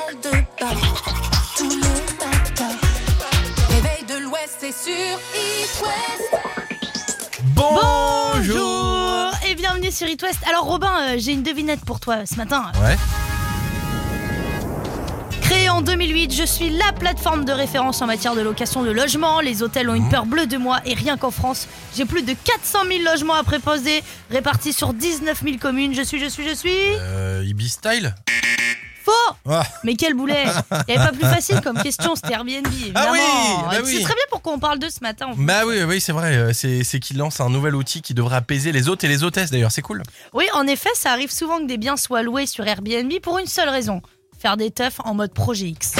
[4.72, 6.34] c'est sur It West.
[7.54, 10.38] Bonjour et bienvenue sur It West.
[10.48, 12.72] Alors Robin, euh, j'ai une devinette pour toi ce matin.
[12.80, 12.96] Ouais.
[15.42, 19.40] Créée en 2008, je suis la plateforme de référence en matière de location de logement.
[19.40, 22.32] Les hôtels ont une peur bleue de moi et rien qu'en France, j'ai plus de
[22.32, 25.94] 400 000 logements à préposer, répartis sur 19 000 communes.
[25.94, 26.70] Je suis, je suis, je suis.
[26.98, 28.14] Euh, Ibis Style?
[29.04, 29.64] Faux Ah.
[29.84, 30.44] Mais quel boulet
[30.88, 33.06] Il n'y avait pas plus facile comme question, c'était Airbnb, évidemment.
[33.08, 33.18] Ah oui,
[33.70, 35.26] bah C'est très bien pourquoi on parle d'eux ce matin.
[35.28, 35.42] en fait.
[35.42, 36.34] Bah oui, oui, c'est vrai.
[36.36, 39.24] euh, C'est c'est qu'il lance un nouvel outil qui devrait apaiser les hôtes et les
[39.24, 39.72] hôtesses d'ailleurs.
[39.72, 40.02] C'est cool.
[40.32, 43.46] Oui, en effet, ça arrive souvent que des biens soient loués sur Airbnb pour une
[43.46, 44.00] seule raison.
[44.38, 45.92] Faire des teufs en mode projet X.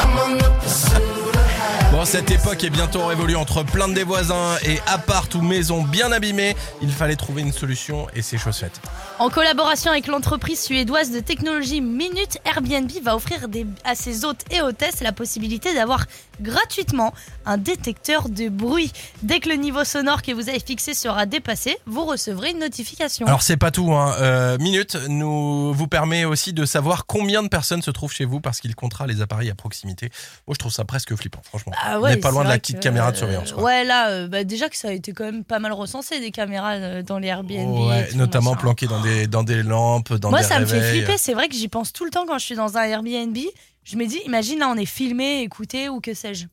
[1.93, 6.11] Bon, cette époque est bientôt révolue entre plainte des voisins et appart ou maison bien
[6.11, 6.57] abîmées.
[6.81, 8.81] Il fallait trouver une solution et c'est chose faite.
[9.19, 13.41] En collaboration avec l'entreprise suédoise de technologie Minute, Airbnb va offrir
[13.85, 16.07] à ses hôtes et hôtesses la possibilité d'avoir
[16.41, 17.13] gratuitement
[17.47, 18.93] un détecteur de bruit.
[19.23, 23.27] Dès que le niveau sonore que vous avez fixé sera dépassé, vous recevrez une notification.
[23.27, 23.93] Alors c'est pas tout.
[23.93, 24.15] Hein.
[24.21, 28.41] Euh, Minute nous vous permet aussi de savoir combien de personnes se trouvent chez vous
[28.41, 30.11] parce qu'il comptera les appareils à proximité.
[30.47, 31.73] Moi je trouve ça presque flippant, franchement.
[31.83, 33.53] Ah On ouais, n'est pas loin de la petite que, caméra de surveillance.
[33.53, 33.63] quoi.
[33.65, 36.31] Ouais, là, euh, bah, déjà que ça a été quand même pas mal recensé des
[36.31, 37.89] caméras euh, dans les Airbnb.
[37.89, 41.19] Ouais, notamment planquées dans des, dans des lampes, dans Moi, des ça me fait flipper.
[41.19, 43.37] C'est vrai que j'y pense tout le temps quand je suis dans un Airbnb.
[43.85, 46.47] Je me dis, imagine là, on est filmé, écouté ou que sais-je.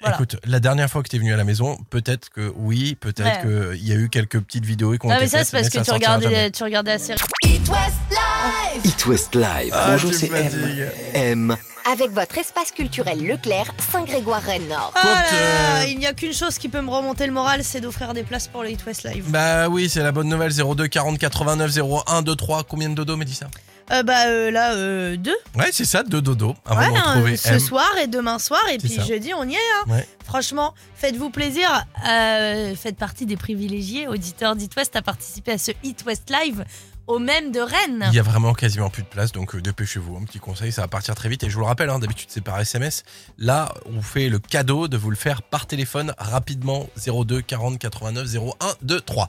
[0.00, 0.16] Voilà.
[0.16, 3.46] Écoute, la dernière fois que tu es venu à la maison, peut-être que oui, peut-être
[3.46, 3.72] Ouais.
[3.78, 5.78] qu'il y a eu quelques petites vidéos qui ont Non, mais ça, c'est parce que
[5.78, 7.18] ça tu regardais, tu regardais la série.
[7.44, 8.82] It West Live.
[8.84, 9.70] It West Live.
[9.72, 10.90] Ah, Bonjour, c'est M.
[11.14, 11.56] M.
[11.90, 14.92] Avec votre espace culturel Leclerc, Saint-Grégoire-Rennes-Nord.
[14.96, 17.80] Ah là, euh, Il n'y a qu'une chose qui peut me remonter le moral, c'est
[17.80, 19.24] d'offrir des places pour le Hit West Live.
[19.28, 20.52] Bah oui, c'est la bonne nouvelle.
[20.52, 22.64] 02 40 89 01 23.
[22.64, 23.46] Combien de dodo, Mélissa?
[23.92, 25.36] Euh, bah euh, là, euh, deux.
[25.54, 26.54] Ouais, c'est ça, deux dodo.
[26.66, 27.60] Avant Ouais, de retrouver hein, ce M.
[27.60, 29.04] soir et demain soir, et C'est puis ça.
[29.04, 29.56] jeudi, on y est.
[29.56, 29.84] hein.
[29.92, 30.08] Ouais.
[30.24, 31.68] Franchement, faites-vous plaisir.
[32.08, 36.64] euh, faites partie des privilégiés auditeurs d'Hit West à participer à ce Hit West Live
[37.06, 38.06] au même de Rennes.
[38.08, 40.16] Il y a vraiment quasiment plus de place, donc euh, dépêchez-vous.
[40.16, 41.44] Un petit conseil, ça va partir très vite.
[41.44, 43.04] Et je vous le rappelle, hein, d'habitude c'est par SMS.
[43.38, 46.88] Là, on vous fait le cadeau de vous le faire par téléphone rapidement.
[47.06, 49.28] 02 40 89 01 2 3.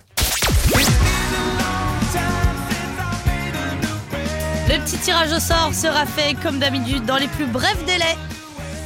[4.69, 8.15] Le petit tirage au sort sera fait comme d'habitude dans les plus brefs délais.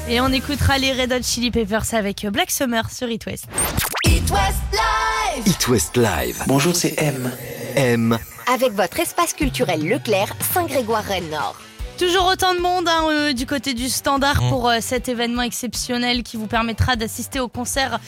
[0.07, 3.45] Et on écoutera les Red Hot Chili Peppers avec Black Summer sur It West.
[4.05, 5.47] It West Live.
[5.47, 6.43] It West Live.
[6.47, 7.31] Bonjour, c'est M.
[7.75, 8.17] M.
[8.51, 11.55] Avec votre espace culturel Leclerc, Saint-Grégoire-Rennes-Nord.
[11.97, 14.49] Toujours autant de monde hein, euh, du côté du standard Mm.
[14.49, 17.99] pour euh, cet événement exceptionnel qui vous permettra d'assister au concert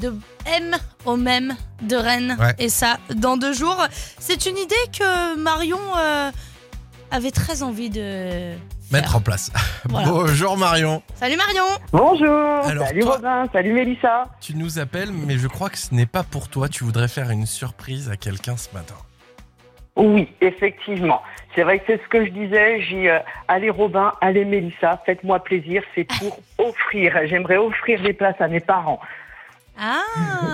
[0.00, 0.14] de
[0.46, 2.36] M au même de Rennes.
[2.40, 2.54] Ouais.
[2.58, 3.76] Et ça, dans deux jours.
[4.18, 6.30] C'est une idée que Marion euh,
[7.10, 8.54] avait très envie de
[8.92, 9.52] Mettre en place.
[9.88, 10.08] Voilà.
[10.08, 11.02] Bonjour Marion.
[11.14, 12.28] Salut Marion Bonjour.
[12.28, 14.24] Alors, salut toi- Robin, salut Mélissa.
[14.40, 16.68] Tu nous appelles, mais je crois que ce n'est pas pour toi.
[16.68, 18.96] Tu voudrais faire une surprise à quelqu'un ce matin.
[19.96, 21.22] Oui, effectivement.
[21.54, 22.82] C'est vrai que c'est ce que je disais.
[22.82, 23.18] J'ai euh,
[23.48, 25.82] allez Robin, allez Mélissa, faites-moi plaisir.
[25.94, 27.16] C'est pour offrir.
[27.26, 29.00] J'aimerais offrir des places à mes parents.
[29.82, 30.02] Ah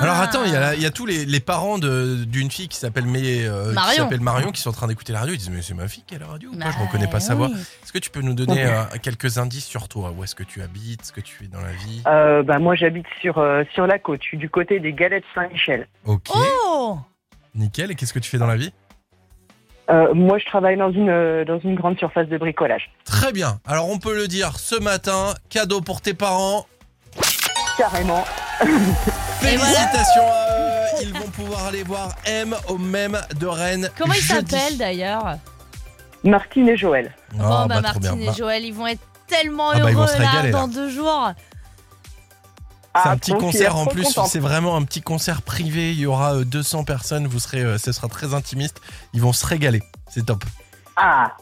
[0.01, 2.69] Alors attends, il y a, il y a tous les, les parents de- d'une fille
[2.69, 4.05] qui s'appelle Mé- euh, qui Marion.
[4.05, 5.35] s'appelle Marion qui sont en train d'écouter la radio.
[5.35, 6.71] Ils disent mais c'est ma fille qui a la radio ou pas?
[6.71, 7.49] Je Bah, reconnais pas sa voix.
[7.53, 7.61] oui.
[7.83, 10.13] Est-ce que tu peux nous donner euh, quelques indices sur toi?
[10.17, 11.05] Où est-ce que tu habites?
[11.07, 12.03] Ce que tu fais dans la vie?
[12.07, 14.21] Euh, bah, moi, j'habite sur, euh, sur la côte.
[14.23, 15.89] Je suis du côté des Galettes Saint-Michel.
[16.05, 16.29] Ok,
[16.65, 16.99] Oh
[17.55, 17.91] nickel.
[17.91, 18.73] Et qu'est-ce que tu fais dans la vie?
[19.91, 22.91] Euh, moi, je travaille dans une, euh, dans une grande surface de bricolage.
[23.05, 23.61] Très bien.
[23.67, 26.67] Alors on peut le dire ce matin, cadeau pour tes parents.
[27.77, 28.25] Carrément.
[29.41, 31.03] Félicitations à eux.
[31.03, 33.91] Ils vont pouvoir aller voir M au même de Rennes.
[33.99, 34.51] Comment il jeudi.
[34.51, 35.37] s'appelle d'ailleurs
[36.25, 37.15] Martine et Joël.
[37.35, 38.11] Oh, Bon, bah, bah, trop bien.
[38.13, 40.31] Martine Bah, et Joël, ils vont être tellement Ah bah, ils vont heureux se là,
[40.31, 40.59] régaler, là.
[40.59, 41.31] dans deux jours.
[42.95, 45.91] C'est Ah, un petit concert en plus, c'est vraiment un petit concert privé.
[45.93, 48.81] Il y aura euh, 200 personnes, vous serez, euh, ce sera très intimiste.
[49.13, 50.43] Ils vont se régaler, c'est top.
[50.97, 51.33] Ah,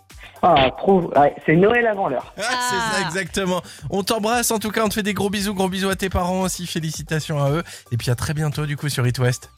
[0.43, 1.11] ah trop.
[1.17, 2.33] ouais, c'est Noël avant l'heure.
[2.39, 3.63] Ah, C'est ça exactement.
[3.91, 6.09] On t'embrasse en tout cas, on te fait des gros bisous, gros bisous à tes
[6.09, 7.63] parents aussi, félicitations à eux.
[7.93, 9.51] Et puis à très bientôt du coup sur It West.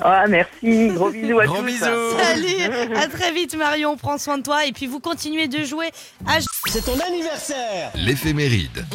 [0.00, 0.88] Ah, merci.
[0.94, 1.64] Gros bisous à Gros tous.
[1.64, 1.84] bisous.
[2.18, 5.90] Salut, à très vite Marion, prends soin de toi et puis vous continuez de jouer
[6.26, 8.86] à C'est ton anniversaire L'éphéméride.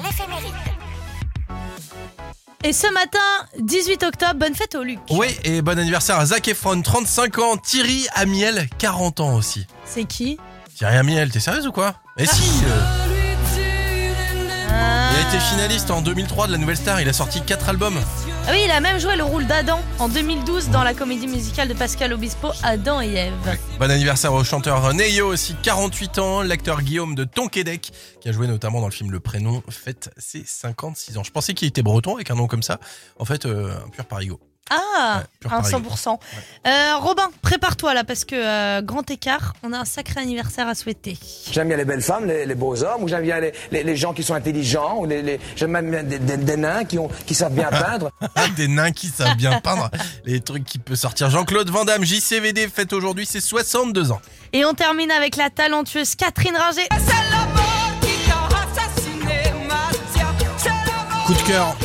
[2.65, 3.19] Et ce matin,
[3.60, 4.99] 18 octobre, bonne fête au Luc.
[5.10, 7.58] Oui, et bon anniversaire à Zac Efron, 35 ans.
[7.58, 9.67] Thierry Amiel, 40 ans aussi.
[9.84, 10.38] C'est qui?
[10.75, 13.03] Thierry Amiel, t'es sérieuse ou quoi Mais si euh,
[15.12, 17.99] Il a été finaliste en 2003 de la Nouvelle Star, il a sorti 4 albums.
[18.47, 21.67] Ah oui, il a même joué le rôle d'Adam en 2012 dans la comédie musicale
[21.67, 23.33] de Pascal Obispo, Adam et Ève.
[23.79, 26.41] Bon anniversaire au chanteur Neyo aussi, 48 ans.
[26.41, 30.43] L'acteur Guillaume de Tonquédec, qui a joué notamment dans le film Le Prénom, fête ses
[30.43, 31.23] 56 ans.
[31.23, 32.79] Je pensais qu'il était breton avec un nom comme ça.
[33.19, 34.39] En fait, euh, un pur parigo.
[34.71, 35.73] Ah, Ouais, pur un Paris.
[35.73, 36.19] 100%.
[36.65, 40.73] Euh, Robin, prépare-toi là parce que euh, grand écart, on a un sacré anniversaire à
[40.73, 41.17] souhaiter.
[41.52, 43.95] J'aime bien les belles femmes, les, les beaux hommes, ou j'aime bien les, les- les
[43.97, 46.97] gens qui sont intelligents, ou les, les- j'aime même bien des, des- des nains qui,
[46.97, 48.12] ont, qui savent bien peindre.
[48.56, 49.89] Des nains qui savent bien peindre.
[50.26, 51.30] Les trucs qui peuvent sortir.
[51.30, 54.21] Jean-Claude Van Damme, JCVD, fête aujourd'hui ses 62 ans.
[54.54, 56.88] Et on termine avec la talentueuse Catherine Ringer.
[61.26, 61.76] Coup de cœur.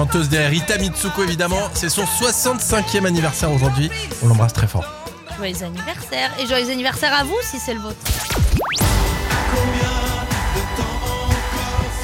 [0.00, 3.90] Chanteuse des Rita Mitsuko évidemment, c'est son 65e anniversaire aujourd'hui.
[4.22, 4.90] On l'embrasse très fort.
[5.36, 7.98] Joyeux anniversaire et joyeux anniversaire à vous si c'est le vôtre.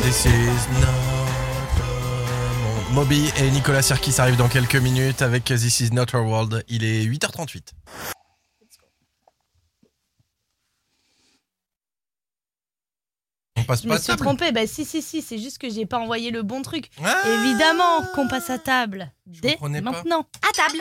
[0.02, 0.92] This is not
[2.92, 6.66] Moby et Nicolas Sirkis arrivent dans quelques minutes avec This is not our world.
[6.68, 7.62] Il est 8h38.
[13.66, 14.20] Passe Je pas me à suis table.
[14.22, 14.52] trompée.
[14.52, 16.90] Bah si si si, c'est juste que j'ai pas envoyé le bon truc.
[17.04, 19.90] Ah Évidemment qu'on passe à table dès comprenais pas.
[19.90, 20.26] maintenant.
[20.48, 20.78] À table.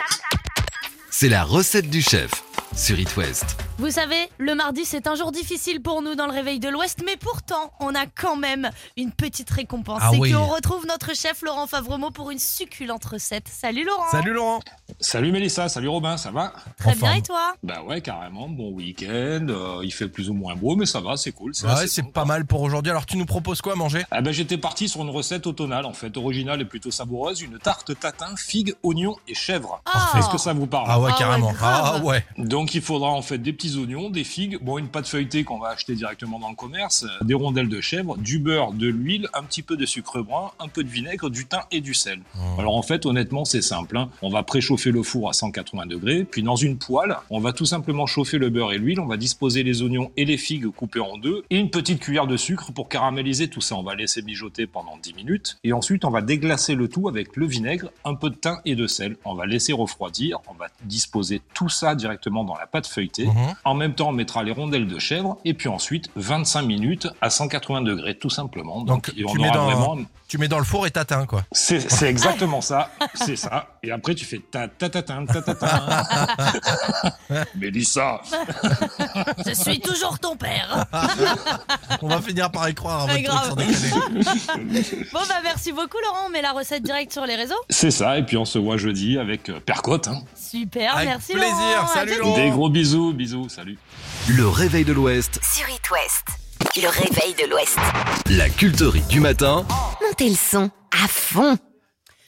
[1.10, 2.32] C'est la recette du chef
[2.75, 3.55] sur It West.
[3.77, 7.01] Vous savez, le mardi c'est un jour difficile pour nous dans le réveil de l'Ouest,
[7.05, 10.01] mais pourtant on a quand même une petite récompense.
[10.03, 10.31] Ah c'est oui.
[10.33, 13.47] qu'on retrouve notre chef Laurent Favremo pour une succulente recette.
[13.47, 14.03] Salut Laurent.
[14.11, 14.59] Salut Laurent.
[14.99, 17.17] Salut Mélissa, salut Robin, ça va Très En bien forme.
[17.17, 17.53] et toi?
[17.63, 21.15] Bah ouais, carrément, bon week-end, euh, il fait plus ou moins beau, mais ça va,
[21.17, 21.51] c'est cool.
[21.63, 22.25] Ouais, c'est bon, pas quoi.
[22.27, 22.91] mal pour aujourd'hui.
[22.91, 24.03] Alors tu nous proposes quoi à manger?
[24.11, 27.57] Ah ben j'étais parti sur une recette automnale en fait, originale et plutôt savoureuse, une
[27.57, 29.81] tarte tatin, figue, oignon et chèvre.
[29.85, 30.11] Ah.
[30.19, 30.85] Est-ce que ça vous parle?
[30.89, 31.51] Ah ouais, Ah ouais, carrément.
[31.53, 31.91] grave.
[31.95, 32.25] ah ouais.
[32.38, 35.60] Donc il faudra en fait des petits oignons, des figues, bon une pâte feuilletée qu'on
[35.60, 39.43] va acheter directement dans le commerce, des rondelles de chèvre, du beurre, de l'huile, un
[39.43, 42.19] petit peu de sucre brun, un peu de vinaigre, du thym et du sel.
[42.36, 42.60] Oh.
[42.60, 44.10] Alors en fait honnêtement c'est simple, hein.
[44.21, 47.65] on va préchauffer le four à 180 degrés, puis dans une poêle, on va tout
[47.65, 50.99] simplement chauffer le beurre et l'huile, on va disposer les oignons et les figues coupées
[50.99, 53.75] en deux, et une petite cuillère de sucre pour caraméliser tout ça.
[53.75, 57.36] On va laisser mijoter pendant 10 minutes, et ensuite on va déglacer le tout avec
[57.36, 59.17] le vinaigre, un peu de thym et de sel.
[59.25, 63.26] On va laisser refroidir, on va disposer tout ça directement dans la pâte feuilletée.
[63.28, 63.34] Mhm.
[63.63, 67.30] En même temps, on mettra les rondelles de chèvre et puis ensuite 25 minutes à
[67.30, 68.82] 180 degrés tout simplement.
[68.82, 71.43] Donc, on tu mets aura dans- vraiment Tu mets dans le four et t'atteins quoi.
[71.51, 73.67] c'est exactement ça, c'est ça.
[73.83, 77.15] Et après tu fais ta ta ta ta ta ta ta.
[77.55, 78.21] Mélissa,
[79.45, 80.85] Je suis toujours ton père.
[82.01, 83.49] On va finir par y croire à votre truc grave.
[83.49, 83.55] sans.
[85.13, 87.53] Bon bah merci beaucoup Laurent, on met la recette directe sur les réseaux.
[87.69, 88.17] c'est ça.
[88.17, 90.07] Et puis on se voit jeudi avec euh, Percotte.
[90.07, 90.23] Hein.
[90.35, 91.51] Super, Avec merci plaisir.
[91.75, 91.88] Laurent.
[91.93, 92.17] Salut.
[92.19, 92.35] Laurent.
[92.38, 93.77] Des gros bisous, bisous, salut.
[94.29, 96.25] Le réveil de l'Ouest, Sur It West.
[96.77, 97.77] Le réveil de l'Ouest.
[98.29, 99.65] la culterie du matin.
[100.17, 100.69] Montez le son
[101.04, 101.58] à fond.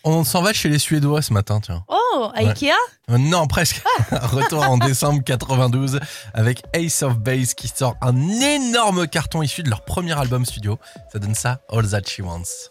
[0.04, 1.86] On s'en va chez les Suédois ce matin, tiens.
[1.88, 2.50] Oh, à Ouais.
[2.50, 2.74] Ikea
[3.10, 3.82] Euh, Non, presque.
[4.12, 6.02] Retour en décembre 92
[6.34, 10.78] avec Ace of Base qui sort un énorme carton issu de leur premier album studio.
[11.14, 12.68] Ça donne ça, All That She Wants.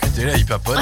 [0.00, 0.78] Côté là, il papote.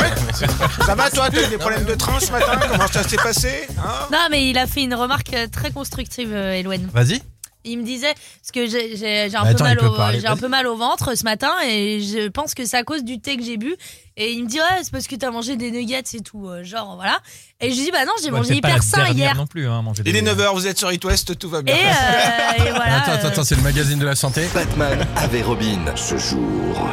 [0.85, 2.59] Ça va toi, t'as eu des problèmes de train ce matin?
[2.71, 4.07] Comment ça s'est passé hein?
[4.13, 6.63] Non, mais il a fait une remarque euh, très constructive, euh.
[6.93, 7.21] Vas-y.
[7.69, 9.87] Il me disait parce que j'ai j'ai- j'ai un, Bah, peu attends, mal il peut
[9.87, 10.41] au- parler, j'ai un vas-y.
[10.41, 13.37] peu mal au ventre ce matin et je pense que c'est à cause du thé
[13.37, 13.75] que j'ai bu.
[14.17, 16.63] Et il me dit ouais c'est parce que t'as mangé des nuggets et tout euh,
[16.63, 17.19] genre voilà.
[17.61, 19.35] Et je lui dis bah non j'ai Ouais, mangé pas hyper la sain dernière hier.
[19.37, 21.63] non plus, hein, manger Il est 9h, vous êtes sur It West, tout va Et,
[21.65, 21.75] bien.
[21.75, 22.99] euh, et voilà.
[23.03, 24.47] Attends, attends, euh, attends, c'est le magazine de la santé.
[24.55, 25.81] Batman avait Robin.
[25.97, 26.89] Ce jour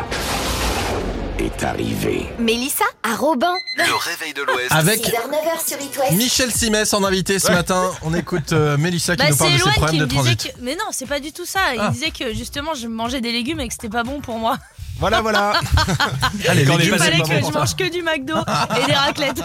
[1.58, 2.26] est arrivé.
[2.40, 3.54] Mélissa à Robin.
[3.78, 4.72] Le réveil de l'Ouest.
[4.72, 6.12] Avec 6h, 9h sur It West.
[6.14, 7.92] Michel Simès en invité ce matin.
[8.04, 10.04] On écoute euh, Mélissa qui Bah, nous parle c'est de ses Eloane problèmes qui de
[10.06, 10.54] me disait transit.
[10.56, 11.60] que mais non c'est pas du tout ça.
[11.78, 11.88] Ah.
[11.88, 14.58] Il disait que justement je mangeais des légumes et que c'était pas bon pour moi.
[15.00, 15.54] Voilà, voilà.
[16.46, 18.36] Quand légumes, Il pas fallait que je mange que du McDo
[18.82, 19.44] et des raclettes.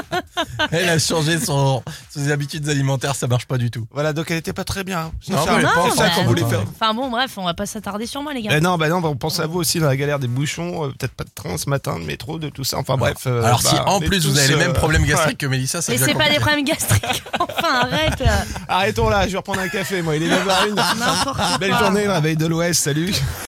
[0.70, 3.86] Elle a changé son, ses habitudes alimentaires, ça marche pas du tout.
[3.92, 5.10] Voilà, donc elle était pas très bien.
[5.28, 6.62] Non, mais elle non, pense ça bah, qu'on voulait faire.
[6.74, 8.50] Enfin bon bref on va pas s'attarder sur moi les gars.
[8.54, 10.84] Eh non, bah non, bah on pense à vous aussi dans la galère des bouchons,
[10.86, 12.78] euh, peut-être pas de train ce matin, de métro, de tout ça.
[12.78, 13.18] Enfin bref.
[13.26, 15.08] euh, Alors si bah, en plus vous avez les mêmes euh, problèmes ouais.
[15.08, 17.22] gastriques que Mélissa, c'est Mais c'est pas des problèmes gastriques.
[17.38, 18.22] enfin arrête.
[18.68, 20.16] Arrêtons là, je vais reprendre un café, moi.
[20.16, 20.98] Il est 9h01.
[20.98, 23.14] N'importe Belle journée, le réveil de l'Ouest, salut.